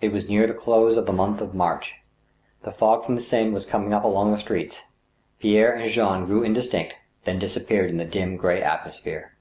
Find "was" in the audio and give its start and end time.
0.12-0.28, 3.50-3.66